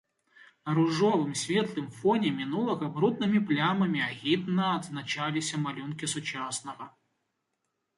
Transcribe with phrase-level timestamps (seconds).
[0.69, 6.95] На ружовым, светлым фоне мінулага бруднымі плямамі агідна адзначаліся малюнкі сучаснага.